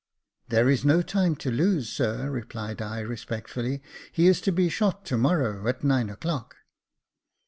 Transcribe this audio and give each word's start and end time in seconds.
"There 0.49 0.67
is 0.67 0.83
no 0.83 1.03
time 1.03 1.35
to 1.35 1.51
lose, 1.51 1.87
sir," 1.87 2.27
replied 2.31 2.81
I, 2.81 3.01
respectfully: 3.01 3.83
"he 4.11 4.25
is 4.25 4.41
to 4.41 4.51
be 4.51 4.67
shot 4.67 5.05
to 5.05 5.15
morrow, 5.15 5.67
at 5.67 5.83
nine 5.83 6.09
o'clock." 6.09 6.55